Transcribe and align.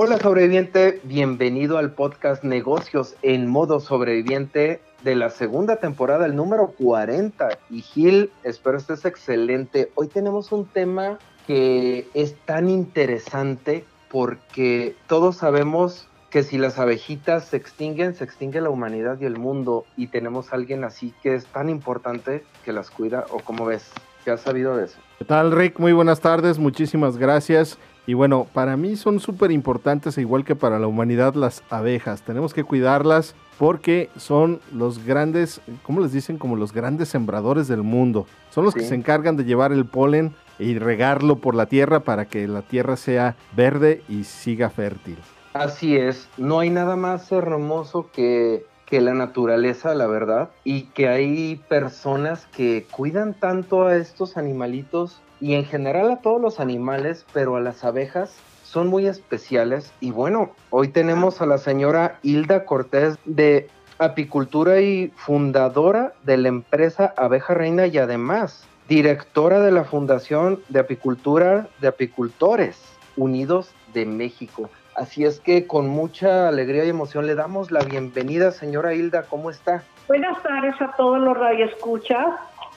Hola 0.00 0.16
sobreviviente, 0.20 1.00
bienvenido 1.02 1.76
al 1.76 1.90
podcast 1.90 2.44
Negocios 2.44 3.16
en 3.22 3.48
modo 3.48 3.80
sobreviviente 3.80 4.80
de 5.02 5.16
la 5.16 5.28
segunda 5.28 5.80
temporada, 5.80 6.24
el 6.24 6.36
número 6.36 6.68
40. 6.78 7.58
Y 7.68 7.80
Gil, 7.82 8.30
espero 8.44 8.78
estés 8.78 9.04
excelente. 9.04 9.90
Hoy 9.96 10.06
tenemos 10.06 10.52
un 10.52 10.66
tema 10.66 11.18
que 11.48 12.06
es 12.14 12.36
tan 12.44 12.68
interesante 12.68 13.84
porque 14.08 14.94
todos 15.08 15.38
sabemos 15.38 16.06
que 16.30 16.44
si 16.44 16.58
las 16.58 16.78
abejitas 16.78 17.46
se 17.46 17.56
extinguen, 17.56 18.14
se 18.14 18.22
extingue 18.22 18.60
la 18.60 18.70
humanidad 18.70 19.18
y 19.20 19.24
el 19.24 19.36
mundo. 19.36 19.84
Y 19.96 20.06
tenemos 20.06 20.52
a 20.52 20.54
alguien 20.54 20.84
así 20.84 21.12
que 21.24 21.34
es 21.34 21.46
tan 21.46 21.68
importante 21.68 22.44
que 22.64 22.72
las 22.72 22.88
cuida. 22.90 23.24
¿O 23.30 23.40
cómo 23.40 23.66
ves? 23.66 23.90
¿Qué 24.24 24.30
has 24.30 24.42
sabido 24.42 24.76
de 24.76 24.84
eso? 24.84 24.98
¿Qué 25.18 25.24
tal, 25.24 25.50
Rick? 25.50 25.80
Muy 25.80 25.92
buenas 25.92 26.20
tardes, 26.20 26.56
muchísimas 26.56 27.16
gracias. 27.16 27.80
Y 28.08 28.14
bueno, 28.14 28.46
para 28.54 28.78
mí 28.78 28.96
son 28.96 29.20
súper 29.20 29.50
importantes, 29.50 30.16
igual 30.16 30.42
que 30.42 30.56
para 30.56 30.78
la 30.78 30.86
humanidad, 30.86 31.34
las 31.34 31.62
abejas. 31.68 32.22
Tenemos 32.22 32.54
que 32.54 32.64
cuidarlas 32.64 33.34
porque 33.58 34.08
son 34.16 34.60
los 34.72 35.04
grandes, 35.04 35.60
¿cómo 35.82 36.00
les 36.00 36.12
dicen? 36.12 36.38
Como 36.38 36.56
los 36.56 36.72
grandes 36.72 37.10
sembradores 37.10 37.68
del 37.68 37.82
mundo. 37.82 38.26
Son 38.48 38.64
los 38.64 38.72
que 38.72 38.80
se 38.80 38.94
encargan 38.94 39.36
de 39.36 39.44
llevar 39.44 39.72
el 39.72 39.84
polen 39.84 40.34
y 40.58 40.78
regarlo 40.78 41.36
por 41.36 41.54
la 41.54 41.66
tierra 41.66 42.00
para 42.00 42.24
que 42.24 42.48
la 42.48 42.62
tierra 42.62 42.96
sea 42.96 43.36
verde 43.54 44.02
y 44.08 44.24
siga 44.24 44.70
fértil. 44.70 45.18
Así 45.52 45.94
es, 45.98 46.30
no 46.38 46.60
hay 46.60 46.70
nada 46.70 46.96
más 46.96 47.30
hermoso 47.30 48.08
que, 48.10 48.64
que 48.86 49.02
la 49.02 49.12
naturaleza, 49.12 49.94
la 49.94 50.06
verdad, 50.06 50.48
y 50.64 50.84
que 50.94 51.08
hay 51.08 51.56
personas 51.68 52.46
que 52.56 52.86
cuidan 52.90 53.34
tanto 53.34 53.84
a 53.84 53.96
estos 53.96 54.38
animalitos 54.38 55.20
y 55.40 55.54
en 55.54 55.64
general 55.64 56.10
a 56.10 56.16
todos 56.16 56.40
los 56.40 56.60
animales, 56.60 57.24
pero 57.32 57.56
a 57.56 57.60
las 57.60 57.84
abejas 57.84 58.36
son 58.64 58.88
muy 58.88 59.06
especiales. 59.06 59.92
Y 60.00 60.10
bueno, 60.10 60.50
hoy 60.70 60.88
tenemos 60.88 61.40
a 61.40 61.46
la 61.46 61.58
señora 61.58 62.18
Hilda 62.22 62.64
Cortés 62.64 63.16
de 63.24 63.68
apicultura 63.98 64.80
y 64.80 65.08
fundadora 65.16 66.12
de 66.24 66.36
la 66.36 66.48
empresa 66.48 67.14
Abeja 67.16 67.54
Reina 67.54 67.86
y 67.86 67.98
además 67.98 68.66
directora 68.88 69.60
de 69.60 69.72
la 69.72 69.84
Fundación 69.84 70.60
de 70.68 70.80
Apicultura 70.80 71.68
de 71.80 71.88
Apicultores 71.88 72.80
Unidos 73.16 73.72
de 73.92 74.06
México. 74.06 74.70
Así 74.94 75.24
es 75.24 75.40
que 75.40 75.66
con 75.66 75.88
mucha 75.88 76.48
alegría 76.48 76.84
y 76.84 76.88
emoción 76.88 77.26
le 77.26 77.34
damos 77.34 77.70
la 77.70 77.80
bienvenida, 77.80 78.50
señora 78.50 78.94
Hilda. 78.94 79.24
¿Cómo 79.24 79.50
está? 79.50 79.82
Buenas 80.08 80.42
tardes 80.42 80.74
a 80.80 80.92
todos 80.96 81.20
los 81.20 81.36
radioescuchas 81.36 82.26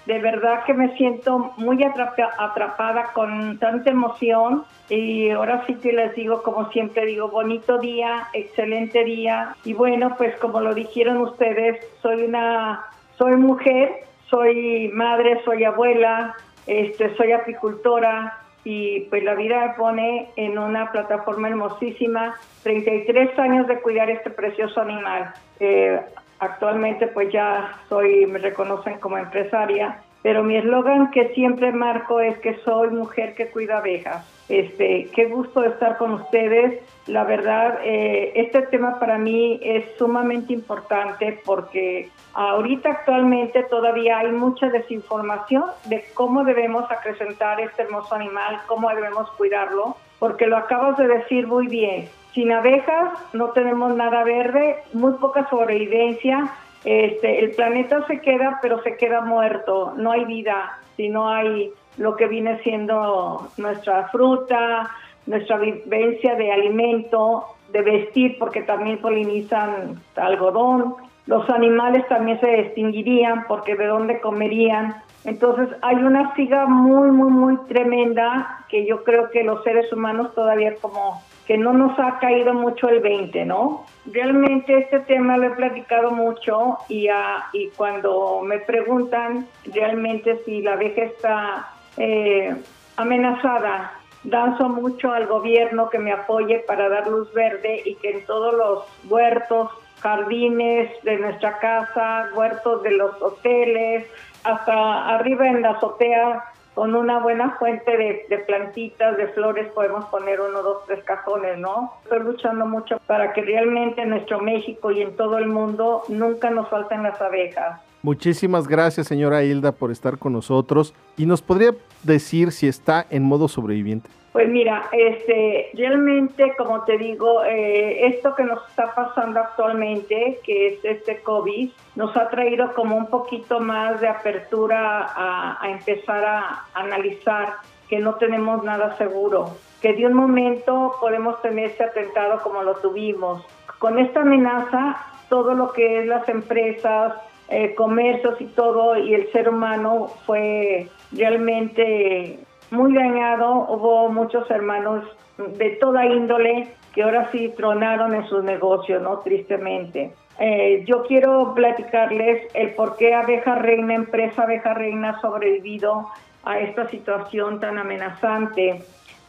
de 0.06 0.20
verdad 0.20 0.64
que 0.66 0.74
me 0.74 0.96
siento 0.98 1.54
muy 1.58 1.84
atrapada 1.84 3.12
con 3.14 3.60
tanta 3.60 3.92
emoción 3.92 4.64
y 4.90 5.30
ahora 5.30 5.64
sí 5.68 5.76
que 5.76 5.94
les 5.94 6.16
digo, 6.16 6.42
como 6.44 6.70
siempre 6.72 7.06
digo, 7.06 7.30
bonito 7.30 7.78
día, 7.78 8.28
excelente 8.34 9.04
día 9.04 9.56
y 9.64 9.74
bueno, 9.74 10.16
pues 10.18 10.36
como 10.38 10.60
lo 10.60 10.74
dijeron 10.74 11.18
ustedes, 11.18 11.86
soy 12.02 12.24
una, 12.24 12.84
soy 13.18 13.36
mujer, 13.36 14.06
soy 14.30 14.90
madre, 14.94 15.42
soy 15.46 15.64
abuela, 15.64 16.36
este, 16.66 17.16
soy 17.16 17.32
apicultora 17.32 18.38
y 18.64 19.02
pues 19.02 19.24
la 19.24 19.36
vida 19.36 19.68
me 19.68 19.74
pone 19.74 20.30
en 20.36 20.58
una 20.58 20.92
plataforma 20.92 21.48
hermosísima, 21.48 22.36
33 22.64 23.38
años 23.40 23.68
de 23.68 23.80
cuidar 23.82 24.10
este 24.10 24.30
precioso 24.30 24.82
animal. 24.82 25.34
Eh, 25.60 26.00
Actualmente 26.42 27.06
pues 27.06 27.32
ya 27.32 27.78
soy, 27.88 28.26
me 28.26 28.40
reconocen 28.40 28.98
como 28.98 29.16
empresaria, 29.16 30.02
pero 30.24 30.42
mi 30.42 30.58
eslogan 30.58 31.12
que 31.12 31.30
siempre 31.36 31.72
marco 31.72 32.20
es 32.20 32.36
que 32.40 32.56
soy 32.66 32.90
mujer 32.90 33.36
que 33.36 33.52
cuida 33.52 33.78
abejas. 33.78 34.26
Este, 34.50 35.08
qué 35.14 35.26
gusto 35.26 35.64
estar 35.64 36.00
con 36.00 36.14
ustedes. 36.14 36.82
La 37.06 37.26
verdad, 37.26 37.82
eh, 37.84 38.32
este 38.34 38.64
tema 38.64 39.00
para 39.00 39.20
mí 39.20 39.60
es 39.62 39.86
sumamente 40.00 40.52
importante 40.52 41.40
porque 41.46 42.10
ahorita 42.34 42.90
actualmente 42.90 43.62
todavía 43.70 44.18
hay 44.18 44.32
mucha 44.32 44.68
desinformación 44.70 45.66
de 45.86 46.04
cómo 46.16 46.44
debemos 46.44 46.90
acrecentar 46.90 47.62
este 47.62 47.84
hermoso 47.84 48.16
animal, 48.16 48.62
cómo 48.66 48.90
debemos 48.90 49.30
cuidarlo, 49.34 49.96
porque 50.22 50.46
lo 50.46 50.56
acabas 50.56 51.00
de 51.00 51.08
decir 51.08 51.48
muy 51.48 51.66
bien. 51.66 52.08
Sin 52.36 52.52
abejas 52.52 53.12
no 53.34 53.50
tenemos 53.50 53.96
nada 53.96 54.24
verde, 54.24 54.76
muy 54.94 55.14
poca 55.14 55.50
sobrevivencia. 55.50 56.54
Este, 56.86 57.40
el 57.40 57.56
planeta 57.56 58.06
se 58.06 58.22
queda, 58.22 58.60
pero 58.62 58.84
se 58.84 58.98
queda 58.98 59.22
muerto. 59.22 59.96
No 59.98 60.12
hay 60.12 60.26
vida 60.26 60.78
si 60.96 61.10
no 61.10 61.28
hay 61.28 61.72
lo 61.98 62.16
que 62.18 62.28
viene 62.28 62.60
siendo 62.60 63.50
nuestra 63.58 64.10
fruta, 64.10 64.92
nuestra 65.26 65.58
vivencia 65.58 66.36
de 66.36 66.52
alimento, 66.52 67.44
de 67.72 67.82
vestir, 67.82 68.38
porque 68.38 68.62
también 68.62 69.00
polinizan 69.00 70.04
algodón. 70.16 70.98
Los 71.28 71.50
animales 71.50 72.08
también 72.08 72.40
se 72.40 72.60
extinguirían 72.60 73.46
porque 73.48 73.76
de 73.76 73.88
dónde 73.88 74.20
comerían. 74.20 74.96
Entonces 75.24 75.70
hay 75.82 75.96
una 75.96 76.36
siga 76.36 76.66
muy, 76.66 77.12
muy, 77.12 77.30
muy 77.30 77.58
tremenda 77.68 78.66
que 78.70 78.86
yo 78.86 79.04
creo 79.04 79.30
que 79.30 79.44
los 79.44 79.64
seres 79.64 79.92
humanos 79.94 80.34
todavía 80.34 80.76
como 80.82 81.22
que 81.46 81.58
no 81.58 81.74
nos 81.74 81.98
ha 82.00 82.20
caído 82.20 82.54
mucho 82.54 82.88
el 82.88 83.02
20, 83.02 83.46
¿no? 83.46 83.86
Realmente 84.06 84.78
este 84.78 85.00
tema 85.02 85.38
lo 85.38 85.48
he 85.48 85.56
platicado 85.56 86.12
mucho 86.12 86.78
y, 86.88 87.08
y 87.54 87.68
cuando 87.76 88.42
me 88.42 88.60
preguntan 88.60 89.48
realmente 89.66 90.40
si 90.46 90.62
la 90.62 90.74
abeja 90.74 91.04
está 91.04 91.70
eh, 91.98 92.56
amenazada, 92.96 93.94
danzo 94.24 94.70
mucho 94.70 95.12
al 95.12 95.28
gobierno 95.28 95.90
que 95.90 96.00
me 96.00 96.12
apoye 96.12 96.60
para 96.60 96.90
dar 96.90 97.08
luz 97.08 97.34
verde 97.34 97.82
y 97.86 97.96
que 97.96 98.12
en 98.12 98.26
todos 98.26 98.54
los 98.54 98.86
huertos, 99.10 99.72
jardines 100.02 100.92
de 101.04 101.18
nuestra 101.18 101.60
casa, 101.60 102.30
huertos 102.36 102.84
de 102.84 102.92
los 102.92 103.22
hoteles, 103.22 104.08
hasta 104.44 105.10
arriba 105.10 105.48
en 105.48 105.62
la 105.62 105.72
azotea 105.72 106.44
con 106.74 106.96
una 106.96 107.20
buena 107.20 107.58
fuente 107.58 107.98
de, 107.98 108.38
plantitas, 108.48 109.18
de 109.18 109.28
flores, 109.28 109.68
podemos 109.74 110.06
poner 110.06 110.40
uno, 110.40 110.64
dos, 110.64 110.86
tres 110.88 111.04
cajones, 111.04 111.58
¿no? 111.60 111.94
Estoy 112.04 112.20
luchando 112.20 112.66
mucho 112.66 113.00
para 113.08 113.34
que 113.34 113.42
realmente 113.42 114.02
en 114.02 114.10
nuestro 114.10 114.40
México 114.40 114.90
y 114.92 115.02
en 115.02 115.16
todo 115.18 115.38
el 115.38 115.48
mundo 115.48 116.04
nunca 116.08 116.50
nos 116.50 116.70
falten 116.70 117.04
las 117.04 117.22
abejas. 117.22 117.82
Muchísimas 118.04 118.68
gracias, 118.68 119.08
señora 119.08 119.44
Hilda, 119.44 119.74
por 119.74 119.92
estar 119.92 120.18
con 120.18 120.34
nosotros. 120.34 120.94
¿Y 121.18 121.26
nos 121.26 121.42
podría 121.42 121.76
decir 122.04 122.52
si 122.52 122.68
está 122.68 123.06
en 123.10 123.24
modo 123.24 123.48
sobreviviente? 123.48 124.10
Pues 124.32 124.48
mira, 124.48 124.86
este, 124.94 125.72
realmente, 125.74 126.56
como 126.58 126.86
te 126.86 126.98
digo, 126.98 127.44
eh, 127.44 128.08
esto 128.08 128.34
que 128.34 128.44
nos 128.44 128.66
está 128.70 128.96
pasando 128.96 129.42
actualmente, 129.42 130.40
que 130.46 130.68
es 130.70 130.86
este 130.86 131.22
COVID, 131.22 131.70
nos 131.96 132.16
ha 132.16 132.30
traído 132.30 132.74
como 132.74 132.96
un 132.96 133.08
poquito 133.08 133.60
más 133.60 134.00
de 134.00 134.08
apertura 134.08 135.12
a, 135.14 135.70
empezar 135.70 136.24
a 136.24 136.66
analizar 136.74 137.56
que 137.90 138.00
no 138.00 138.16
tenemos 138.16 138.64
nada 138.64 138.96
seguro, 138.98 139.58
que 139.82 139.92
de 139.92 140.06
un 140.06 140.14
momento 140.14 140.94
podemos 141.02 141.42
tener 141.42 141.72
ese 141.72 141.84
atentado 141.84 142.42
como 142.42 142.64
lo 142.64 142.76
tuvimos. 142.76 143.46
Con 143.80 144.00
esta 144.00 144.22
amenaza, 144.22 144.96
todo 145.28 145.56
lo 145.56 145.74
que 145.74 146.00
es 146.00 146.08
las 146.08 146.30
empresas, 146.30 147.16
eh, 147.50 147.76
comercios 147.76 148.40
y 148.40 148.46
todo, 148.46 148.96
y 148.96 149.14
el 149.14 149.30
ser 149.34 149.50
humano 149.50 150.08
fue 150.26 150.88
realmente 151.12 152.40
muy 152.72 152.94
dañado. 152.94 153.68
Hubo 153.70 154.10
muchos 154.10 154.50
hermanos 154.50 155.06
de 155.38 155.72
toda 155.72 156.06
índole 156.06 156.74
que 156.94 157.04
ahora 157.04 157.30
sí 157.32 157.54
tronaron 157.56 158.16
en 158.16 158.26
sus 158.28 158.44
negocios, 158.44 159.02
¿no? 159.02 159.20
Tristemente. 159.20 160.14
Eh, 160.40 160.84
yo 160.88 161.04
quiero 161.04 161.54
platicarles 161.54 162.48
el 162.54 162.74
por 162.74 162.98
qué 162.98 163.14
Abeja 163.14 163.56
Reina, 163.56 163.94
empresa 163.94 164.44
Abeja 164.44 164.74
Reina, 164.74 165.12
ha 165.12 165.22
sobrevivido 165.22 166.08
a 166.44 166.60
esta 166.60 166.90
situación 166.90 167.60
tan 167.60 167.78
amenazante, 167.78 168.84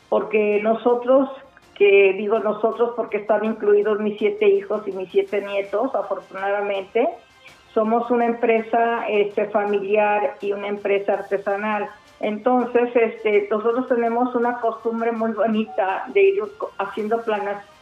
porque 0.08 0.60
nosotros, 0.62 1.28
que 1.74 2.14
digo 2.14 2.38
nosotros 2.38 2.94
porque 2.96 3.18
están 3.18 3.44
incluidos 3.44 4.00
mis 4.00 4.18
siete 4.18 4.48
hijos 4.48 4.86
y 4.88 4.92
mis 4.92 5.10
siete 5.10 5.42
nietos, 5.42 5.94
afortunadamente, 5.94 7.08
somos 7.74 8.10
una 8.10 8.26
empresa 8.26 9.06
este, 9.08 9.46
familiar 9.46 10.36
y 10.40 10.52
una 10.52 10.68
empresa 10.68 11.14
artesanal. 11.14 11.88
Entonces, 12.22 12.94
este, 12.94 13.48
nosotros 13.50 13.88
tenemos 13.88 14.32
una 14.36 14.60
costumbre 14.60 15.10
muy 15.10 15.32
bonita 15.32 16.04
de 16.14 16.22
ir 16.22 16.42
haciendo 16.78 17.20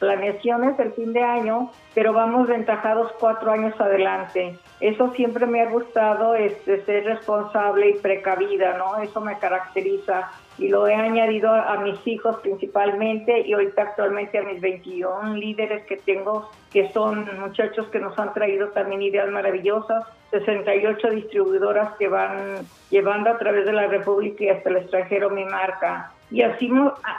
planeaciones 0.01 0.79
el 0.81 0.93
fin 0.93 1.13
de 1.13 1.23
año, 1.23 1.71
pero 1.95 2.13
vamos 2.13 2.49
ventajados 2.49 3.13
cuatro 3.21 3.53
años 3.53 3.79
adelante. 3.79 4.59
Eso 4.81 5.13
siempre 5.13 5.47
me 5.47 5.61
ha 5.61 5.71
gustado, 5.71 6.35
este, 6.35 6.85
ser 6.85 7.05
responsable 7.05 7.91
y 7.91 7.95
precavida, 7.95 8.77
¿no? 8.79 9.01
Eso 9.03 9.21
me 9.21 9.39
caracteriza 9.39 10.31
y 10.59 10.69
lo 10.69 10.87
he 10.89 10.95
añadido 10.95 11.53
a 11.53 11.79
mis 11.79 12.07
hijos 12.07 12.37
principalmente 12.43 13.41
y 13.47 13.53
ahorita 13.53 13.83
actualmente 13.83 14.39
a 14.39 14.43
mis 14.43 14.61
21 14.61 15.37
líderes 15.37 15.85
que 15.87 15.97
tengo, 15.97 16.51
que 16.73 16.91
son 16.93 17.29
muchachos 17.41 17.87
que 17.89 17.99
nos 17.99 18.19
han 18.19 18.35
traído 18.35 18.69
también 18.69 19.03
ideas 19.03 19.31
maravillosas, 19.31 20.05
68 20.31 21.11
distribuidoras 21.11 21.95
que 21.99 22.09
van 22.09 22.67
llevando 22.91 23.31
a 23.31 23.39
través 23.39 23.65
de 23.65 23.73
la 23.73 23.87
República 23.87 24.45
y 24.45 24.49
hasta 24.49 24.71
el 24.71 24.77
extranjero 24.77 25.31
mi 25.31 25.45
marca. 25.45 26.13
Y 26.31 26.43
así, 26.43 26.71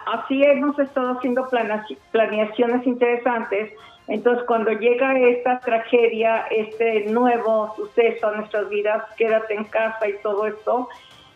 así 0.05 0.43
hemos 0.43 0.77
estado 0.79 1.17
haciendo 1.17 1.47
planeaciones 2.11 2.87
interesantes. 2.87 3.73
Entonces, 4.07 4.43
cuando 4.45 4.71
llega 4.71 5.19
esta 5.19 5.59
tragedia, 5.59 6.45
este 6.49 7.05
nuevo 7.05 7.73
suceso 7.75 8.27
a 8.27 8.35
nuestras 8.37 8.69
vidas, 8.69 9.03
quédate 9.17 9.53
en 9.53 9.65
casa 9.65 10.07
y 10.07 10.13
todo 10.21 10.47
esto, 10.47 10.87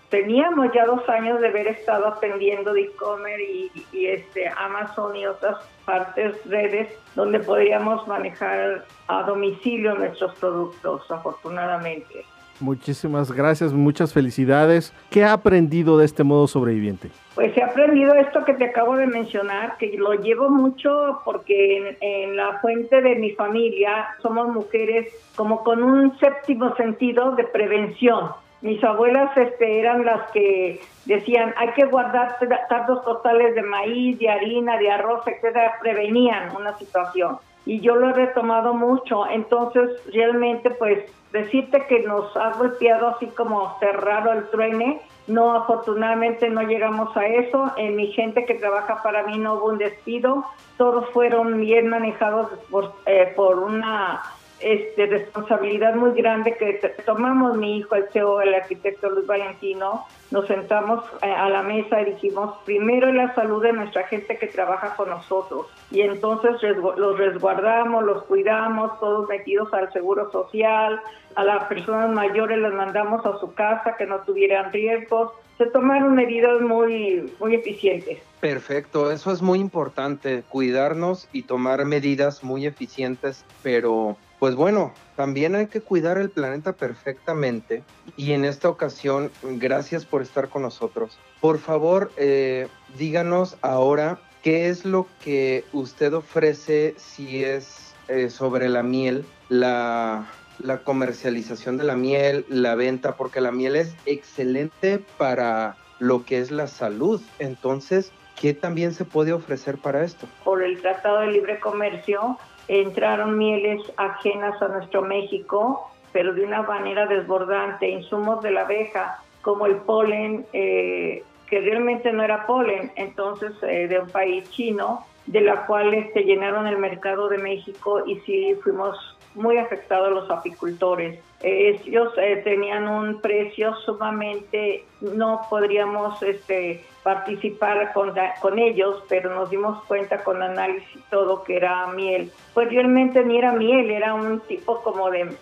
teníamos 0.10 0.72
ya 0.74 0.86
dos 0.86 1.08
años 1.10 1.40
de 1.42 1.50
haber 1.50 1.68
estado 1.68 2.08
atendiendo 2.08 2.74
de 2.74 2.82
e-commerce 2.82 3.44
y, 3.92 4.06
este 4.06 4.50
Amazon 4.58 5.16
y 5.16 5.26
otras 5.26 5.58
partes 5.86 6.36
redes 6.46 6.90
donde 7.16 7.40
podríamos 7.40 8.08
manejar 8.08 8.86
a 9.08 9.24
domicilio 9.24 9.96
nuestros 9.96 10.34
productos, 10.36 11.10
afortunadamente. 11.12 12.26
Muchísimas 12.60 13.32
gracias, 13.32 13.74
muchas 13.74 14.14
felicidades. 14.14 14.94
¿Qué 15.10 15.24
ha 15.24 15.34
aprendido 15.34 15.98
de 15.98 16.06
este 16.06 16.24
modo 16.24 16.48
sobreviviente? 16.48 17.10
Pues 17.36 17.56
he 17.58 17.62
aprendido 17.62 18.14
esto 18.16 18.46
que 18.46 18.54
te 18.54 18.66
acabo 18.66 18.96
de 18.96 19.08
mencionar, 19.08 19.76
que 19.78 19.94
lo 19.98 20.14
llevo 20.14 20.50
mucho 20.50 21.22
porque 21.26 21.98
en, 22.00 22.38
la 22.38 22.60
fuente 22.60 23.02
de 23.02 23.16
mi 23.16 23.32
familia 23.32 24.08
somos 24.22 24.48
mujeres 24.48 25.14
como 25.36 25.64
con 25.64 25.84
un 25.84 26.18
séptimo 26.18 26.74
sentido 26.78 27.32
de 27.36 27.44
prevención. 27.44 28.30
Mis 28.62 28.82
abuelas 28.84 29.36
este, 29.36 29.80
eran 29.80 30.06
las 30.06 30.32
que 30.32 30.80
decían, 31.06 31.54
hay 31.58 31.70
que 31.74 31.86
guardar 31.86 32.38
tantos 32.70 33.04
totales 33.04 33.54
de 33.54 33.62
maíz, 33.64 34.18
de 34.18 34.30
harina, 34.30 34.78
de 34.78 34.90
arroz, 34.90 35.28
etcétera, 35.28 35.74
prevenían 35.82 36.56
una 36.56 36.76
situación. 36.78 37.38
Y 37.66 37.80
yo 37.80 37.96
lo 37.96 38.10
he 38.10 38.14
retomado 38.14 38.74
mucho, 38.74 39.28
entonces 39.28 39.90
realmente 40.14 40.70
pues 40.72 41.06
decirte 41.32 41.86
que 41.88 42.02
nos 42.02 42.36
ha 42.38 42.52
golpeado 42.52 43.10
así 43.10 43.28
como 43.28 43.78
cerrado 43.80 44.32
el 44.32 44.48
truene, 44.50 45.02
no, 45.28 45.56
afortunadamente 45.56 46.50
no 46.50 46.62
llegamos 46.62 47.16
a 47.18 47.26
eso. 47.26 47.72
En 47.78 47.96
mi 47.96 48.12
gente 48.12 48.46
que 48.46 48.54
trabaja 48.54 49.02
para 49.02 49.24
mí 49.24 49.38
no 49.38 49.56
hubo 49.56 49.70
un 49.70 49.80
despido. 49.80 50.46
Todos 50.78 51.10
fueron 51.10 51.60
bien 51.60 51.88
manejados 51.88 52.50
por, 52.70 52.94
eh, 53.08 53.34
por 53.36 53.58
una 53.58 54.22
este, 54.60 55.06
responsabilidad 55.08 55.96
muy 55.96 56.14
grande 56.14 56.56
que 56.58 56.96
tomamos 57.06 57.58
mi 57.58 57.78
hijo, 57.78 57.96
el 57.96 58.08
CEO, 58.12 58.42
el 58.42 58.54
arquitecto 58.56 59.10
Luis 59.10 59.28
Valentino, 59.28 60.06
nos 60.32 60.48
sentamos 60.48 61.04
eh, 61.22 61.30
a 61.30 61.50
la 61.50 61.62
mesa 61.62 62.02
y 62.02 62.14
dijimos, 62.14 62.56
primero 62.66 63.12
la 63.12 63.34
salud 63.36 63.62
de 63.62 63.74
nuestra 63.74 64.08
gente 64.08 64.38
que 64.38 64.48
trabaja 64.48 64.96
con 64.96 65.10
nosotros. 65.10 65.68
Y 65.92 66.02
entonces 66.02 66.54
los 66.62 67.18
resguardamos, 67.18 68.04
los 68.04 68.24
cuidamos, 68.24 69.00
todos 69.00 69.28
metidos 69.28 69.74
al 69.74 69.92
seguro 69.92 70.32
social, 70.32 71.02
a 71.36 71.44
las 71.44 71.66
personas 71.66 72.10
mayores 72.12 72.58
les 72.58 72.74
mandamos 72.74 73.26
a 73.26 73.38
su 73.40 73.54
casa 73.54 73.96
que 73.98 74.06
no 74.06 74.20
tuvieran 74.22 74.72
riesgos. 74.72 75.32
Se 75.58 75.66
tomaron 75.68 76.16
medidas 76.16 76.62
muy, 76.62 77.32
muy 77.40 77.56
eficientes. 77.56 78.20
Perfecto, 78.42 79.12
eso 79.12 79.32
es 79.32 79.42
muy 79.42 79.60
importante, 79.60 80.44
cuidarnos 80.50 81.28
y 81.32 81.44
tomar 81.44 81.84
medidas 81.86 82.44
muy 82.44 82.66
eficientes, 82.66 83.44
pero 83.64 84.18
pues 84.40 84.56
bueno, 84.56 84.94
también 85.16 85.56
hay 85.56 85.68
que 85.68 85.82
cuidar 85.82 86.18
el 86.18 86.30
planeta 86.30 86.74
perfectamente 86.74 87.84
y 88.18 88.34
en 88.34 88.46
esta 88.46 88.70
ocasión, 88.70 89.32
gracias 89.44 90.06
por 90.06 90.22
estar 90.22 90.50
con 90.50 90.64
nosotros. 90.64 91.18
Por 91.42 91.60
favor, 91.60 92.12
eh, 92.18 92.68
díganos 92.98 93.58
ahora 93.62 94.20
qué 94.44 94.70
es 94.70 94.86
lo 94.86 95.08
que 95.24 95.64
usted 95.74 96.14
ofrece 96.14 96.96
si 96.98 97.44
es 97.44 97.94
eh, 98.08 98.30
sobre 98.30 98.70
la 98.70 98.84
miel, 98.84 99.26
la, 99.50 100.28
la 100.60 100.80
comercialización 100.80 101.78
de 101.78 101.84
la 101.86 101.96
miel, 101.96 102.46
la 102.50 102.76
venta, 102.76 103.16
porque 103.16 103.42
la 103.42 103.52
miel 103.52 103.76
es 103.76 103.96
excelente 104.06 105.04
para 105.18 105.78
lo 106.00 106.26
que 106.26 106.40
es 106.40 106.52
la 106.52 106.68
salud. 106.68 107.22
Entonces, 107.40 108.12
¿qué 108.40 108.54
también 108.54 108.94
se 108.94 109.06
puede 109.06 109.34
ofrecer 109.34 109.78
para 109.78 110.04
esto? 110.04 110.28
Por 110.44 110.62
el 110.62 110.80
Tratado 110.82 111.22
de 111.22 111.28
Libre 111.28 111.60
Comercio, 111.60 112.38
entraron 112.68 113.38
mieles 113.38 113.82
ajenas 113.98 114.62
a 114.62 114.68
nuestro 114.68 115.02
México, 115.02 115.90
pero 116.12 116.34
de 116.34 116.44
una 116.46 116.62
manera 116.64 117.06
desbordante, 117.06 117.90
insumos 117.90 118.42
de 118.42 118.52
la 118.52 118.62
abeja, 118.62 119.20
como 119.42 119.66
el 119.66 119.76
polen, 119.78 120.46
eh, 120.54 121.24
que 121.48 121.62
realmente 121.62 122.12
no 122.12 122.24
era 122.24 122.48
polen, 122.48 122.92
entonces 122.96 123.52
eh, 123.64 123.88
de 123.88 124.00
un 124.00 124.10
país 124.10 124.50
chino, 124.50 125.06
de 125.28 125.42
la 125.42 125.66
cual 125.66 125.92
se 125.92 126.00
este, 126.00 126.24
llenaron 126.24 126.68
el 126.68 126.78
mercado 126.78 127.30
de 127.30 127.38
México 127.38 128.04
y 128.06 128.20
sí 128.22 128.56
fuimos 128.64 129.15
muy 129.36 129.58
afectados 129.58 130.12
los 130.12 130.30
apicultores. 130.30 131.20
ellos 131.42 132.14
eh, 132.18 132.42
tenían 132.44 132.88
un 132.88 133.22
precio 133.22 133.76
sumamente, 133.86 134.86
no 135.02 135.42
podríamos 135.50 136.22
este, 136.24 136.84
participar 137.04 137.94
con, 137.94 138.14
con 138.42 138.58
ellos, 138.58 139.04
pero 139.08 139.34
nos 139.34 139.50
dimos 139.50 139.84
cuenta 139.86 140.24
con 140.24 140.42
análisis 140.42 141.02
todo 141.10 141.44
que 141.44 141.58
era 141.58 141.88
miel. 141.88 142.32
Pues 142.54 142.70
realmente 142.70 143.24
ni 143.24 143.38
era 143.38 143.52
miel, 143.52 143.92
era 143.92 144.14
un 144.14 144.40
tipo 144.42 144.82
como 144.82 145.12
de, 145.12 145.36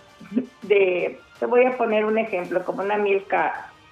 de 0.64 1.20
te 1.40 1.46
voy 1.46 1.66
a 1.66 1.78
poner 1.78 2.06
un 2.06 2.18
ejemplo, 2.18 2.64
como 2.64 2.84
una 2.84 2.98
miel 2.98 3.26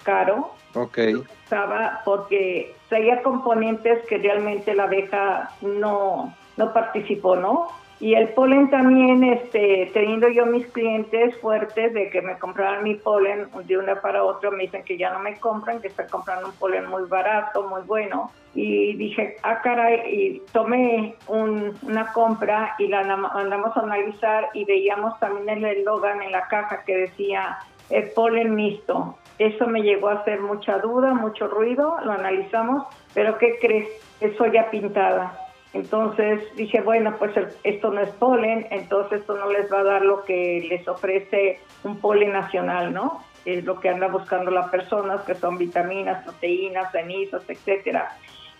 caro. 0.02 0.52
Ok. 0.74 0.98
Estaba 1.44 2.00
porque 2.04 2.74
traía 2.88 3.22
componentes 3.22 4.04
que 4.06 4.18
realmente 4.18 4.74
la 4.74 4.84
abeja 4.84 5.50
no, 5.60 6.34
no 6.56 6.72
participó, 6.72 7.36
¿no? 7.36 7.68
Y 8.02 8.14
el 8.14 8.30
polen 8.30 8.68
también, 8.68 9.22
este, 9.22 9.88
teniendo 9.94 10.28
yo 10.28 10.44
mis 10.44 10.66
clientes 10.66 11.36
fuertes 11.36 11.94
de 11.94 12.10
que 12.10 12.20
me 12.20 12.36
compraran 12.36 12.82
mi 12.82 12.96
polen 12.96 13.46
de 13.64 13.78
una 13.78 14.00
para 14.00 14.24
otra, 14.24 14.50
me 14.50 14.64
dicen 14.64 14.82
que 14.82 14.98
ya 14.98 15.12
no 15.12 15.20
me 15.20 15.38
compran, 15.38 15.80
que 15.80 15.86
están 15.86 16.08
comprando 16.08 16.48
un 16.48 16.54
polen 16.54 16.86
muy 16.90 17.04
barato, 17.04 17.62
muy 17.68 17.82
bueno. 17.82 18.32
Y 18.56 18.96
dije, 18.96 19.36
ah, 19.44 19.60
caray, 19.62 20.00
y 20.12 20.42
tomé 20.50 21.14
una 21.28 22.12
compra 22.12 22.74
y 22.80 22.88
la 22.88 23.04
mandamos 23.04 23.76
a 23.76 23.80
analizar 23.82 24.48
y 24.52 24.64
veíamos 24.64 25.16
también 25.20 25.64
el 25.64 25.78
eslogan 25.78 26.22
en 26.22 26.32
la 26.32 26.48
caja 26.48 26.82
que 26.84 26.96
decía 26.96 27.60
el 27.88 28.10
polen 28.10 28.56
mixto. 28.56 29.16
Eso 29.38 29.68
me 29.68 29.80
llegó 29.80 30.08
a 30.08 30.14
hacer 30.14 30.40
mucha 30.40 30.78
duda, 30.78 31.14
mucho 31.14 31.46
ruido, 31.46 31.98
lo 32.04 32.10
analizamos, 32.10 32.84
pero 33.14 33.38
¿qué 33.38 33.60
crees? 33.60 33.86
Es 34.20 34.36
soya 34.36 34.70
pintada. 34.72 35.38
Entonces 35.72 36.54
dije, 36.54 36.82
bueno, 36.82 37.16
pues 37.18 37.32
esto 37.64 37.90
no 37.90 38.00
es 38.00 38.10
polen, 38.10 38.66
entonces 38.70 39.20
esto 39.20 39.34
no 39.36 39.50
les 39.50 39.72
va 39.72 39.80
a 39.80 39.84
dar 39.84 40.02
lo 40.02 40.22
que 40.24 40.66
les 40.68 40.86
ofrece 40.86 41.60
un 41.84 41.98
polen 41.98 42.32
nacional, 42.32 42.92
¿no? 42.92 43.24
Es 43.44 43.64
lo 43.64 43.80
que 43.80 43.88
anda 43.88 44.08
buscando 44.08 44.50
las 44.50 44.68
personas, 44.68 45.22
que 45.22 45.34
son 45.34 45.56
vitaminas, 45.56 46.24
proteínas, 46.24 46.92
cenizas, 46.92 47.42
etcétera. 47.48 48.16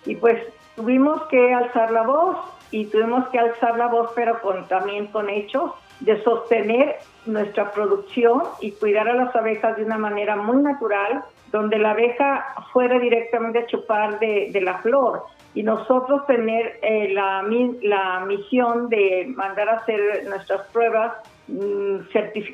Y 0.06 0.16
pues 0.16 0.42
tuvimos 0.74 1.22
que 1.24 1.52
alzar 1.52 1.90
la 1.90 2.02
voz 2.02 2.38
y 2.70 2.86
tuvimos 2.86 3.28
que 3.28 3.38
alzar 3.38 3.76
la 3.76 3.88
voz, 3.88 4.10
pero 4.14 4.40
con, 4.40 4.66
también 4.66 5.08
con 5.08 5.28
hechos, 5.28 5.72
de 6.00 6.20
sostener 6.24 6.96
nuestra 7.26 7.70
producción 7.72 8.42
y 8.60 8.72
cuidar 8.72 9.08
a 9.08 9.14
las 9.14 9.36
abejas 9.36 9.76
de 9.76 9.84
una 9.84 9.98
manera 9.98 10.36
muy 10.36 10.56
natural, 10.56 11.22
donde 11.52 11.78
la 11.78 11.90
abeja 11.90 12.54
fuera 12.72 12.98
directamente 12.98 13.60
a 13.60 13.66
chupar 13.66 14.18
de, 14.18 14.60
la 14.60 14.78
flor. 14.78 15.24
Y 15.54 15.62
nosotros 15.62 16.26
tener 16.26 16.80
eh, 16.82 17.12
la, 17.12 17.44
la, 17.82 18.24
misión 18.26 18.88
de 18.88 19.30
mandar 19.36 19.68
a 19.68 19.74
hacer 19.74 20.24
nuestras 20.26 20.66
pruebas 20.68 21.12
mm, 21.48 21.96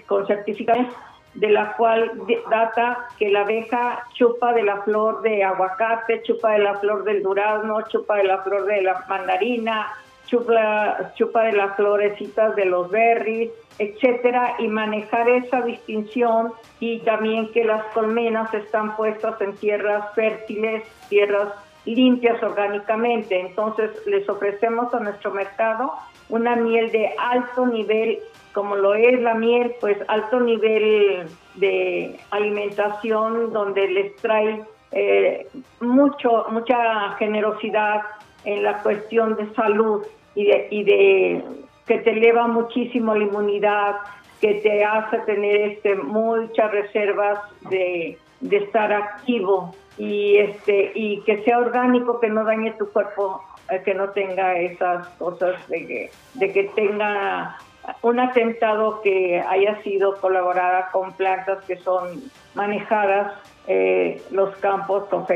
con 0.07 0.27
certificados 0.27 0.89
de 1.35 1.51
la 1.51 1.75
cual 1.77 2.11
data 2.51 3.07
que 3.19 3.29
la 3.29 3.43
abeja 3.43 4.05
chupa 4.15 4.53
de 4.53 4.65
la 4.65 4.83
flor 4.83 5.23
de 5.23 5.45
aguacate, 5.45 6.23
chupa 6.23 6.53
de 6.53 6.59
la 6.59 6.75
flor 6.79 7.05
del 7.05 7.23
durazno, 7.23 7.83
chupa 7.83 8.17
de 8.17 8.25
la 8.25 8.39
flor 8.39 8.65
de 8.65 8.83
la 8.83 9.05
mandarina, 9.09 9.87
chupa, 10.29 11.13
chupa 11.15 11.43
de 11.43 11.53
las 11.53 11.77
florecitas 11.77 12.55
de 12.57 12.67
los 12.67 12.91
berries, 12.91 13.51
etcétera, 13.79 14.55
y 14.59 14.69
manejar 14.69 15.29
esa 15.29 15.63
distinción 15.63 16.53
y 16.81 17.01
también 17.01 17.51
que 17.53 17.65
las 17.65 17.83
colmenas 17.95 18.53
están 18.55 18.97
puestas 18.97 19.41
en 19.41 19.55
tierras 19.57 20.15
fértiles, 20.15 20.85
tierras 21.09 21.49
limpias 21.85 22.43
orgánicamente. 22.43 23.41
Entonces 23.41 23.91
les 24.07 24.29
ofrecemos 24.29 24.93
a 24.95 25.01
nuestro 25.01 25.33
mercado 25.33 25.93
una 26.29 26.57
miel 26.57 26.91
de 26.91 27.15
alto 27.19 27.67
nivel, 27.67 28.19
como 28.53 28.77
lo 28.77 28.95
es 28.95 29.21
la 29.21 29.35
miel, 29.35 29.75
pues 29.81 29.97
alto 30.09 30.41
nivel 30.41 31.27
de 31.55 32.21
alimentación 32.31 33.53
donde 33.53 33.89
les 33.89 34.17
trae 34.17 34.63
eh, 34.93 35.49
mucho, 35.81 36.47
mucha 36.51 37.11
generosidad 37.19 38.03
en 38.45 38.63
la 38.63 38.83
cuestión 38.83 39.37
de 39.37 39.53
salud. 39.55 40.05
Y 40.35 40.47
de, 40.47 40.69
y 40.71 40.85
de 40.85 41.43
que 41.87 41.99
te 41.99 42.11
eleva 42.11 42.47
muchísimo 42.47 43.15
la 43.15 43.25
inmunidad, 43.25 43.97
que 44.41 44.55
te 44.55 44.85
hace 44.85 45.19
tener 45.21 45.57
este 45.73 45.97
muchas 45.97 46.71
reservas 46.71 47.41
de, 47.71 48.19
de 48.41 48.57
estar 48.57 48.93
activo 48.93 49.75
y 49.97 50.39
este 50.39 50.93
y 50.95 51.23
que 51.23 51.43
sea 51.45 51.59
orgánico, 51.59 52.21
que 52.21 52.29
no 52.29 52.45
dañe 52.45 52.73
tu 52.73 52.89
cuerpo, 52.91 53.43
eh, 53.71 53.83
que 53.85 53.95
no 53.95 54.11
tenga 54.11 54.59
esas 54.59 55.09
cosas 55.19 55.67
de 55.69 55.87
que, 55.87 56.11
de 56.35 56.53
que 56.53 56.65
tenga 56.75 57.59
un 58.03 58.21
atentado 58.21 59.01
que 59.03 59.41
haya 59.41 59.83
sido 59.83 60.21
colaborada 60.21 60.91
con 60.93 61.13
plantas 61.15 61.65
que 61.65 61.77
son 61.77 62.23
manejadas 62.55 63.33
eh, 63.67 64.23
los 64.31 64.57
campos 64.57 65.05
con 65.09 65.27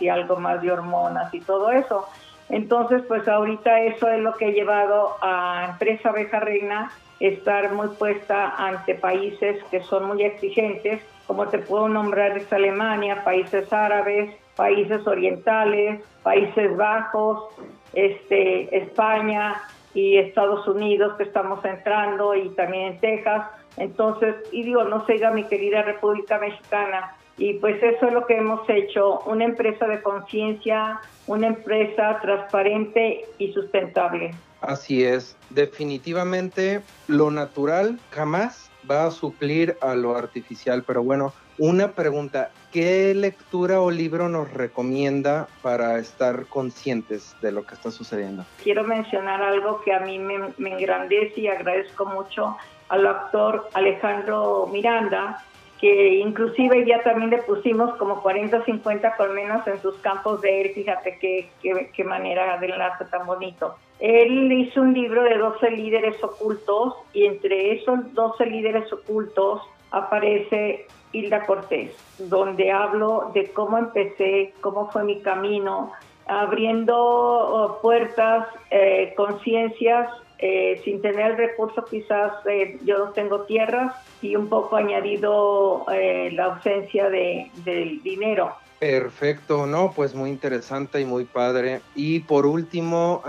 y 0.00 0.08
algo 0.08 0.36
más 0.36 0.62
de 0.62 0.72
hormonas 0.72 1.32
y 1.34 1.40
todo 1.40 1.70
eso. 1.70 2.08
Entonces, 2.52 3.02
pues 3.08 3.26
ahorita 3.26 3.80
eso 3.80 4.08
es 4.08 4.20
lo 4.20 4.34
que 4.34 4.44
ha 4.44 4.50
llevado 4.50 5.16
a 5.22 5.70
Empresa 5.70 6.10
Abeja 6.10 6.38
Reina 6.38 6.92
estar 7.18 7.72
muy 7.72 7.88
puesta 7.88 8.54
ante 8.56 8.94
países 8.94 9.64
que 9.70 9.80
son 9.80 10.04
muy 10.04 10.22
exigentes, 10.22 11.02
como 11.26 11.48
te 11.48 11.58
puedo 11.58 11.88
nombrar 11.88 12.36
es 12.36 12.52
Alemania, 12.52 13.24
países 13.24 13.72
árabes, 13.72 14.36
países 14.54 15.06
orientales, 15.06 16.02
Países 16.22 16.76
Bajos, 16.76 17.48
este, 17.94 18.76
España 18.76 19.60
y 19.94 20.18
Estados 20.18 20.68
Unidos 20.68 21.14
que 21.16 21.24
estamos 21.24 21.64
entrando 21.64 22.34
y 22.34 22.50
también 22.50 22.92
en 22.92 23.00
Texas. 23.00 23.46
Entonces, 23.78 24.36
y 24.52 24.62
digo, 24.62 24.84
no 24.84 25.04
se 25.06 25.14
diga 25.14 25.30
mi 25.30 25.44
querida 25.44 25.82
República 25.82 26.38
Mexicana, 26.38 27.16
y 27.38 27.54
pues 27.54 27.82
eso 27.82 28.06
es 28.06 28.12
lo 28.12 28.26
que 28.26 28.36
hemos 28.36 28.68
hecho, 28.68 29.20
una 29.20 29.44
empresa 29.44 29.86
de 29.86 30.02
conciencia, 30.02 31.00
una 31.26 31.48
empresa 31.48 32.18
transparente 32.20 33.24
y 33.38 33.52
sustentable. 33.52 34.34
Así 34.60 35.02
es, 35.02 35.36
definitivamente 35.50 36.82
lo 37.08 37.30
natural 37.30 37.98
jamás 38.10 38.70
va 38.88 39.06
a 39.06 39.10
suplir 39.10 39.76
a 39.80 39.94
lo 39.94 40.16
artificial, 40.16 40.84
pero 40.86 41.02
bueno, 41.02 41.32
una 41.58 41.92
pregunta, 41.92 42.50
¿qué 42.72 43.14
lectura 43.14 43.80
o 43.80 43.90
libro 43.90 44.28
nos 44.28 44.52
recomienda 44.52 45.48
para 45.62 45.98
estar 45.98 46.46
conscientes 46.46 47.36
de 47.42 47.52
lo 47.52 47.64
que 47.64 47.74
está 47.74 47.90
sucediendo? 47.90 48.44
Quiero 48.62 48.84
mencionar 48.84 49.42
algo 49.42 49.80
que 49.82 49.92
a 49.92 50.00
mí 50.00 50.18
me, 50.18 50.38
me 50.58 50.72
engrandece 50.72 51.40
y 51.40 51.48
agradezco 51.48 52.06
mucho 52.06 52.56
al 52.88 53.06
actor 53.06 53.68
Alejandro 53.74 54.68
Miranda, 54.70 55.44
que 55.82 56.20
inclusive 56.20 56.86
ya 56.86 57.02
también 57.02 57.30
le 57.30 57.38
pusimos 57.38 57.96
como 57.96 58.22
40 58.22 58.56
o 58.56 58.64
50 58.64 59.16
colmenas 59.16 59.66
en 59.66 59.82
sus 59.82 59.96
campos 59.96 60.40
de 60.40 60.60
él, 60.60 60.70
fíjate 60.70 61.18
qué, 61.20 61.48
qué, 61.92 62.04
manera 62.04 62.56
de 62.58 62.68
enlace 62.68 63.04
tan 63.06 63.26
bonito. 63.26 63.74
Él 63.98 64.52
hizo 64.52 64.80
un 64.80 64.94
libro 64.94 65.24
de 65.24 65.36
12 65.36 65.72
líderes 65.72 66.22
ocultos 66.22 66.94
y 67.12 67.26
entre 67.26 67.72
esos 67.72 68.14
12 68.14 68.46
líderes 68.46 68.92
ocultos 68.92 69.60
aparece 69.90 70.86
Hilda 71.10 71.44
Cortés, 71.46 71.90
donde 72.16 72.70
hablo 72.70 73.32
de 73.34 73.50
cómo 73.50 73.76
empecé, 73.76 74.54
cómo 74.60 74.88
fue 74.92 75.02
mi 75.02 75.20
camino, 75.20 75.90
abriendo 76.28 76.96
oh, 76.96 77.80
puertas, 77.82 78.46
eh, 78.70 79.14
conciencias 79.16 80.08
eh, 80.44 80.80
sin 80.84 81.00
tener 81.00 81.30
el 81.30 81.36
recurso 81.36 81.84
quizás 81.88 82.32
eh, 82.46 82.76
yo 82.84 82.98
no 82.98 83.12
tengo 83.12 83.42
tierras 83.42 83.94
y 84.20 84.34
un 84.34 84.48
poco 84.48 84.74
añadido 84.74 85.86
eh, 85.94 86.30
la 86.32 86.46
ausencia 86.46 87.08
de, 87.10 87.48
del 87.64 88.02
dinero. 88.02 88.52
Perfecto, 88.80 89.66
no, 89.66 89.92
pues 89.94 90.16
muy 90.16 90.30
interesante 90.30 91.00
y 91.00 91.04
muy 91.04 91.26
padre. 91.26 91.80
Y 91.94 92.18
por 92.20 92.46
último, 92.46 93.22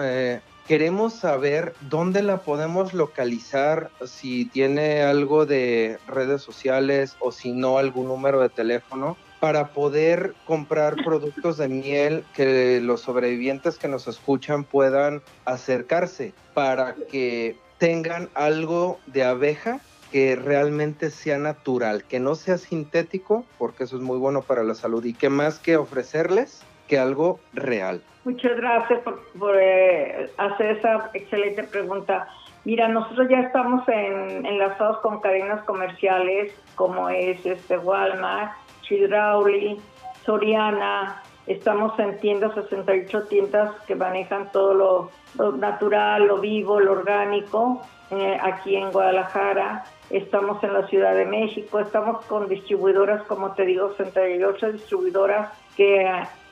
queremos 0.67 1.13
saber 1.13 1.75
dónde 1.81 2.23
la 2.23 2.37
podemos 2.37 2.95
localizar, 2.95 3.91
si 4.07 4.45
tiene 4.45 5.03
algo 5.03 5.45
de 5.45 5.99
redes 6.07 6.41
sociales 6.41 7.15
o 7.19 7.31
si 7.31 7.51
no 7.51 7.77
algún 7.77 8.07
número 8.07 8.41
de 8.41 8.49
teléfono 8.49 9.15
para 9.43 9.73
poder 9.73 10.35
comprar 10.45 10.95
productos 11.03 11.57
de 11.57 11.67
miel 11.67 12.23
que 12.33 12.79
los 12.81 13.01
sobrevivientes 13.01 13.77
que 13.77 13.89
nos 13.89 14.07
escuchan 14.07 14.63
puedan 14.63 15.21
acercarse 15.43 16.33
para 16.53 16.95
que 17.11 17.57
tengan 17.77 18.29
algo 18.35 19.01
de 19.05 19.25
abeja 19.25 19.81
que 20.13 20.37
realmente 20.37 21.09
sea 21.09 21.39
natural, 21.39 22.05
que 22.05 22.21
no 22.21 22.35
sea 22.35 22.57
sintético, 22.57 23.43
porque 23.57 23.83
eso 23.83 23.97
es 23.97 24.01
muy 24.01 24.17
bueno 24.17 24.43
para 24.43 24.63
la 24.63 24.75
salud 24.75 25.03
y 25.03 25.13
que 25.13 25.27
más 25.27 25.59
que 25.59 25.75
ofrecerles 25.75 26.63
que 26.87 26.97
algo 26.97 27.41
real. 27.51 28.01
Muchas 28.23 28.55
gracias 28.55 29.01
por, 29.01 29.57
eh, 29.59 30.31
hacer 30.37 30.77
esa 30.77 31.11
excelente 31.13 31.63
pregunta. 31.63 32.29
Mira, 32.63 32.87
nosotros 32.87 33.27
ya 33.29 33.41
estamos 33.41 33.85
en, 33.89 34.45
enlazados 34.45 34.99
con 34.99 35.19
cadenas 35.19 35.65
comerciales 35.65 36.53
como 36.75 37.09
es 37.09 37.45
este 37.45 37.77
Walmart, 37.77 38.53
Chidrauli, 38.83 39.79
Soriana, 40.25 41.21
estamos 41.47 41.97
en 41.99 42.19
tiendas, 42.19 42.53
68 42.53 43.23
tiendas 43.23 43.73
que 43.87 43.95
manejan 43.95 44.51
todo 44.51 44.73
lo, 44.73 45.53
natural, 45.57 46.27
lo 46.27 46.37
vivo, 46.39 46.79
lo 46.79 46.93
orgánico, 46.93 47.81
eh, 48.11 48.37
aquí 48.41 48.75
en 48.75 48.91
Guadalajara, 48.91 49.83
estamos 50.09 50.63
en 50.63 50.73
la 50.73 50.87
Ciudad 50.87 51.15
de 51.15 51.25
México, 51.25 51.79
estamos 51.79 52.23
con 52.25 52.47
distribuidoras, 52.47 53.23
como 53.23 53.53
te 53.53 53.65
digo, 53.65 53.93
68 53.95 54.73
distribuidoras 54.73 55.49
que 55.75 56.07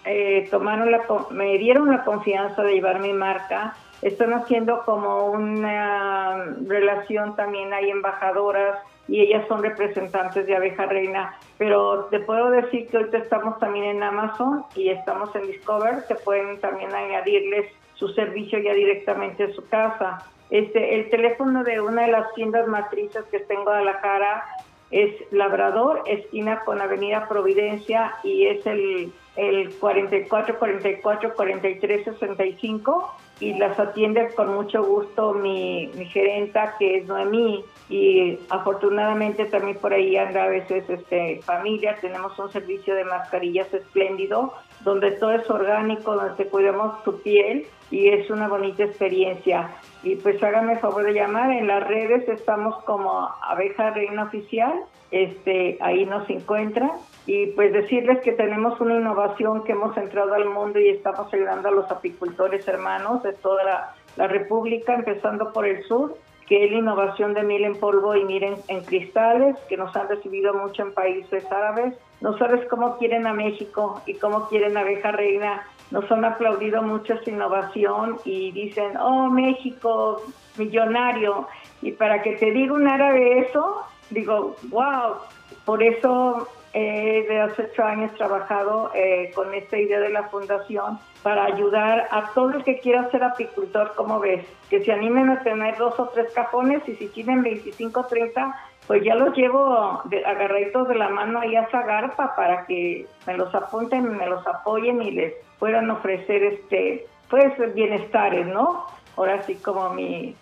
eh, 0.05 0.47
tomaron 0.49 0.91
la, 0.91 1.03
me 1.29 1.57
dieron 1.57 1.91
la 1.91 2.03
confianza 2.03 2.63
de 2.63 2.73
llevar 2.73 2.99
mi 2.99 3.13
marca, 3.13 3.75
están 4.01 4.33
haciendo 4.33 4.83
como 4.85 5.27
una 5.27 6.45
relación 6.65 7.35
también, 7.35 7.73
hay 7.73 7.89
embajadoras, 7.89 8.79
y 9.07 9.19
ellas 9.19 9.45
son 9.47 9.61
representantes 9.61 10.45
de 10.47 10.55
abeja 10.55 10.85
reina. 10.85 11.35
Pero 11.57 12.05
te 12.05 12.19
puedo 12.19 12.49
decir 12.49 12.87
que 12.87 12.97
ahorita 12.97 13.17
estamos 13.17 13.59
también 13.59 13.85
en 13.85 14.03
Amazon 14.03 14.63
y 14.75 14.89
estamos 14.89 15.35
en 15.35 15.47
Discover, 15.47 16.05
que 16.07 16.15
pueden 16.15 16.59
también 16.59 16.93
añadirles 16.93 17.65
su 17.95 18.07
servicio 18.09 18.59
ya 18.59 18.73
directamente 18.73 19.43
a 19.43 19.53
su 19.53 19.67
casa. 19.67 20.25
Este, 20.49 20.95
el 20.95 21.09
teléfono 21.09 21.63
de 21.63 21.81
una 21.81 22.03
de 22.03 22.11
las 22.11 22.33
tiendas 22.33 22.67
matrices 22.67 23.23
que 23.31 23.39
tengo 23.39 23.61
en 23.61 23.65
Guadalajara 23.65 24.45
es 24.91 25.13
Labrador, 25.31 26.03
esquina 26.05 26.61
con 26.65 26.81
Avenida 26.81 27.27
Providencia 27.27 28.13
y 28.23 28.47
es 28.47 28.65
el, 28.65 29.11
el 29.37 29.73
44 29.75 30.59
44 30.59 31.33
43 31.33 32.05
65 32.17 33.15
y 33.41 33.55
las 33.55 33.77
atiende 33.79 34.29
con 34.35 34.53
mucho 34.53 34.83
gusto 34.83 35.33
mi, 35.33 35.91
gerenta 36.11 36.75
que 36.77 36.99
es 36.99 37.07
Noemí 37.07 37.65
y 37.89 38.39
afortunadamente 38.49 39.45
también 39.45 39.77
por 39.77 39.93
ahí 39.93 40.15
anda 40.15 40.43
a 40.43 40.47
veces 40.47 40.87
este, 40.89 41.41
familia, 41.41 41.97
tenemos 41.99 42.37
un 42.37 42.51
servicio 42.51 42.95
de 42.95 43.03
mascarillas 43.03 43.73
espléndido 43.73 44.53
donde 44.81 45.11
todo 45.11 45.31
es 45.31 45.49
orgánico, 45.49 46.15
donde 46.15 46.35
te 46.35 46.49
cuidamos 46.49 47.03
tu 47.03 47.19
piel 47.21 47.65
y 47.89 48.09
es 48.09 48.29
una 48.29 48.47
bonita 48.47 48.83
experiencia. 48.83 49.71
Y 50.03 50.15
pues 50.15 50.41
háganme 50.41 50.73
el 50.73 50.79
favor 50.79 51.03
de 51.03 51.13
llamar, 51.13 51.51
en 51.51 51.67
las 51.67 51.87
redes 51.87 52.27
estamos 52.27 52.83
como 52.85 53.29
Abeja 53.41 53.91
Reina 53.91 54.23
Oficial, 54.23 54.73
este, 55.11 55.77
ahí 55.81 56.05
nos 56.05 56.27
encuentran 56.29 56.91
y 57.27 57.47
pues 57.47 57.71
decirles 57.71 58.19
que 58.21 58.31
tenemos 58.31 58.79
una 58.81 58.95
innovación 58.95 59.63
que 59.63 59.73
hemos 59.73 59.95
entrado 59.97 60.33
al 60.33 60.45
mundo 60.45 60.79
y 60.79 60.89
estamos 60.89 61.31
ayudando 61.33 61.67
a 61.67 61.71
los 61.71 61.91
apicultores 61.91 62.67
hermanos 62.67 63.21
de 63.21 63.33
toda 63.33 63.63
la, 63.63 63.95
la 64.15 64.27
República, 64.27 64.95
empezando 64.95 65.53
por 65.53 65.67
el 65.67 65.83
sur, 65.83 66.17
que 66.51 66.65
es 66.65 66.69
la 66.69 66.79
innovación 66.79 67.33
de 67.33 67.43
miel 67.43 67.63
en 67.63 67.79
polvo 67.79 68.13
y 68.13 68.25
miel 68.25 68.57
en, 68.67 68.81
cristales, 68.81 69.55
que 69.69 69.77
nos 69.77 69.95
han 69.95 70.09
recibido 70.09 70.53
mucho 70.53 70.81
en 70.81 70.93
países 70.93 71.49
árabes. 71.49 71.93
No 72.19 72.37
sabes 72.37 72.67
cómo 72.67 72.97
quieren 72.97 73.25
a 73.25 73.31
México 73.31 74.01
y 74.05 74.15
cómo 74.15 74.49
quieren 74.49 74.75
a 74.75 74.81
abeja 74.81 75.13
reina. 75.13 75.65
Nos 75.91 76.11
han 76.11 76.25
aplaudido 76.25 76.81
mucho 76.81 77.13
esta 77.13 77.29
innovación 77.29 78.17
y 78.25 78.51
dicen, 78.51 78.97
oh, 78.97 79.29
México, 79.29 80.23
millonario. 80.57 81.47
Y 81.81 81.93
para 81.93 82.21
que 82.21 82.33
te 82.33 82.51
diga 82.51 82.73
un 82.73 82.85
árabe 82.85 83.47
eso, 83.47 83.83
digo, 84.09 84.57
wow, 84.71 85.19
por 85.63 85.81
eso 85.81 86.49
he 86.73 87.25
de 87.27 87.41
hace 87.41 87.63
ocho 87.63 87.83
años 87.83 88.13
trabajado 88.15 88.91
eh, 88.93 89.31
con 89.35 89.53
esta 89.53 89.77
idea 89.77 89.99
de 89.99 90.09
la 90.09 90.29
fundación 90.29 90.99
para 91.23 91.45
ayudar 91.45 92.07
a 92.11 92.31
todo 92.33 92.51
el 92.51 92.63
que 92.63 92.79
quiera 92.79 93.09
ser 93.11 93.23
apicultor, 93.23 93.93
como 93.95 94.19
ves, 94.19 94.45
que 94.69 94.83
se 94.83 94.91
animen 94.91 95.29
a 95.29 95.43
tener 95.43 95.77
dos 95.77 95.99
o 95.99 96.07
tres 96.09 96.33
cajones 96.33 96.87
y 96.87 96.95
si 96.95 97.07
tienen 97.09 97.43
25 97.43 97.99
o 97.99 98.05
30, 98.05 98.55
pues 98.87 99.03
ya 99.03 99.15
los 99.15 99.35
llevo 99.35 100.01
de, 100.05 100.25
agarraditos 100.25 100.87
de 100.87 100.95
la 100.95 101.09
mano 101.09 101.39
ahí 101.39 101.55
a 101.55 101.63
esa 101.63 101.83
garpa 101.83 102.35
para 102.35 102.65
que 102.65 103.05
me 103.27 103.37
los 103.37 103.53
apunten, 103.53 104.05
y 104.05 104.09
me 104.09 104.27
los 104.27 104.45
apoyen 104.47 105.01
y 105.01 105.11
les 105.11 105.33
puedan 105.59 105.89
ofrecer 105.91 106.43
este, 106.43 107.05
pues 107.29 107.53
bienestares, 107.73 108.47
¿no? 108.47 108.87
Ahora 109.17 109.43
sí 109.43 109.55
como 109.55 109.89
mi, 109.91 110.35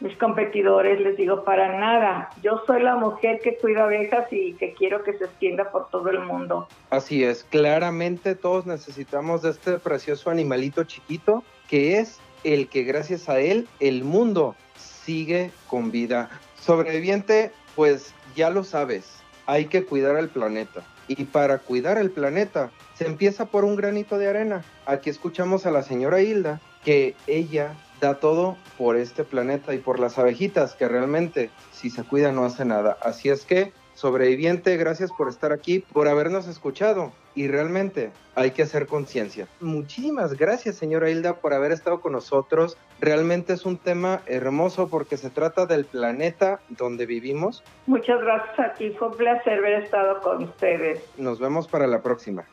mis 0.00 0.16
competidores, 0.16 1.00
les 1.00 1.16
digo, 1.16 1.44
para 1.44 1.78
nada. 1.78 2.30
Yo 2.42 2.62
soy 2.66 2.82
la 2.82 2.96
mujer 2.96 3.40
que 3.42 3.56
cuida 3.56 3.84
abejas 3.84 4.32
y 4.32 4.54
que 4.54 4.72
quiero 4.74 5.02
que 5.02 5.12
se 5.14 5.24
extienda 5.24 5.70
por 5.70 5.88
todo 5.90 6.10
el 6.10 6.20
mundo. 6.20 6.68
Así 6.90 7.24
es, 7.24 7.44
claramente 7.44 8.34
todos 8.34 8.66
necesitamos 8.66 9.42
de 9.42 9.50
este 9.50 9.78
precioso 9.78 10.30
animalito 10.30 10.84
chiquito 10.84 11.42
que 11.68 11.98
es 11.98 12.18
el 12.44 12.68
que 12.68 12.82
gracias 12.82 13.28
a 13.28 13.40
él 13.40 13.68
el 13.78 14.04
mundo 14.04 14.56
sigue 14.76 15.50
con 15.68 15.90
vida. 15.90 16.30
Sobreviviente, 16.56 17.52
pues 17.76 18.14
ya 18.34 18.50
lo 18.50 18.64
sabes, 18.64 19.22
hay 19.46 19.66
que 19.66 19.84
cuidar 19.84 20.16
al 20.16 20.28
planeta. 20.28 20.82
Y 21.08 21.24
para 21.24 21.58
cuidar 21.58 21.98
el 21.98 22.10
planeta 22.10 22.70
se 22.94 23.06
empieza 23.06 23.46
por 23.46 23.64
un 23.64 23.76
granito 23.76 24.18
de 24.18 24.28
arena. 24.28 24.64
Aquí 24.86 25.10
escuchamos 25.10 25.66
a 25.66 25.70
la 25.70 25.82
señora 25.82 26.20
Hilda 26.20 26.60
que 26.84 27.14
ella 27.26 27.74
da 28.00 28.14
todo 28.14 28.56
por 28.78 28.96
este 28.96 29.24
planeta 29.24 29.74
y 29.74 29.78
por 29.78 30.00
las 30.00 30.18
abejitas 30.18 30.74
que 30.74 30.88
realmente 30.88 31.50
si 31.72 31.90
se 31.90 32.02
cuida 32.02 32.32
no 32.32 32.44
hace 32.44 32.64
nada. 32.64 32.96
Así 33.02 33.28
es 33.28 33.44
que 33.44 33.72
sobreviviente, 33.94 34.76
gracias 34.78 35.12
por 35.12 35.28
estar 35.28 35.52
aquí, 35.52 35.84
por 35.92 36.08
habernos 36.08 36.48
escuchado 36.48 37.12
y 37.34 37.48
realmente 37.48 38.10
hay 38.34 38.52
que 38.52 38.62
hacer 38.62 38.86
conciencia. 38.86 39.46
Muchísimas 39.60 40.38
gracias, 40.38 40.76
señora 40.76 41.10
Hilda, 41.10 41.36
por 41.36 41.52
haber 41.52 41.72
estado 41.72 42.00
con 42.00 42.12
nosotros. 42.12 42.78
Realmente 42.98 43.52
es 43.52 43.66
un 43.66 43.76
tema 43.76 44.22
hermoso 44.26 44.88
porque 44.88 45.18
se 45.18 45.28
trata 45.28 45.66
del 45.66 45.84
planeta 45.84 46.60
donde 46.70 47.04
vivimos. 47.04 47.62
Muchas 47.86 48.20
gracias 48.22 48.58
a 48.58 48.72
ti, 48.72 48.90
fue 48.98 49.08
un 49.08 49.16
placer 49.16 49.58
haber 49.58 49.82
estado 49.82 50.20
con 50.20 50.44
ustedes. 50.44 51.04
Nos 51.18 51.38
vemos 51.38 51.68
para 51.68 51.86
la 51.86 52.00
próxima. 52.00 52.44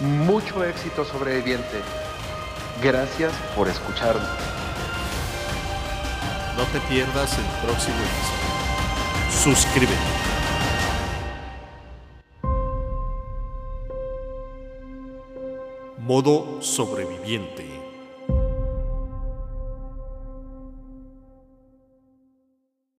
Mucho 0.00 0.64
éxito, 0.64 1.04
sobreviviente. 1.04 2.09
Gracias 2.82 3.30
por 3.54 3.68
escucharnos. 3.68 4.22
No 6.56 6.64
te 6.72 6.80
pierdas 6.88 7.36
el 7.36 7.44
próximo 7.62 7.96
episodio. 7.98 9.54
Suscríbete. 9.54 9.94
Modo 15.98 16.62
sobreviviente. 16.62 17.79